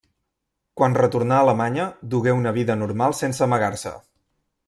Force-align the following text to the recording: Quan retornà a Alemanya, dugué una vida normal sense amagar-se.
Quan 0.79 0.95
retornà 0.99 1.35
a 1.39 1.41
Alemanya, 1.45 1.85
dugué 2.15 2.35
una 2.39 2.55
vida 2.57 2.79
normal 2.85 3.17
sense 3.19 3.47
amagar-se. 3.49 3.93